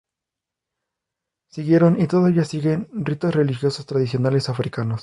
Siguieron, 1.49 2.01
y 2.01 2.07
todavía 2.07 2.43
siguen, 2.43 2.87
ritos 2.91 3.35
religiosos 3.35 3.85
tradicionales 3.85 4.49
africanos. 4.49 4.99